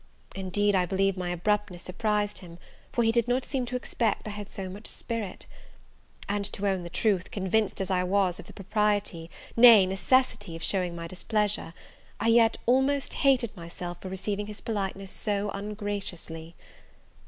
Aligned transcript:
Indeed, 0.35 0.73
I 0.73 0.87
believe, 0.87 1.15
my 1.15 1.29
abruptness 1.29 1.83
surprised 1.83 2.39
him, 2.39 2.57
for 2.91 3.03
he 3.03 3.11
did 3.11 3.27
not 3.27 3.45
seem 3.45 3.67
to 3.67 3.75
expect 3.75 4.27
I 4.27 4.31
had 4.31 4.51
so 4.51 4.67
much 4.67 4.87
spirit. 4.87 5.45
And, 6.27 6.43
to 6.53 6.67
own 6.67 6.81
the 6.81 6.89
truth, 6.89 7.29
convinced 7.29 7.79
as 7.79 7.91
I 7.91 8.03
was 8.03 8.39
of 8.39 8.47
the 8.47 8.53
propriety, 8.53 9.29
nay, 9.55 9.85
necessity, 9.85 10.55
of 10.55 10.63
showing 10.63 10.95
my 10.95 11.07
displeasure, 11.07 11.75
I 12.19 12.29
yet 12.29 12.57
almost 12.65 13.13
hated 13.13 13.55
myself 13.55 14.01
for 14.01 14.09
receiving 14.09 14.47
his 14.47 14.59
politeness 14.59 15.11
so 15.11 15.51
ungraciously. 15.51 16.55